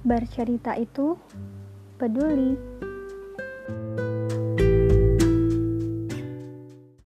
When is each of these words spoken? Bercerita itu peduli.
Bercerita 0.00 0.76
itu 0.80 1.16
peduli. 2.00 2.69